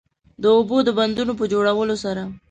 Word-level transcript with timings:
د 0.41 0.43
اوبو 0.55 0.77
د 0.83 0.89
بندونو 0.97 1.33
په 1.39 1.45
جوړولو 1.51 1.95
سره 2.03 2.21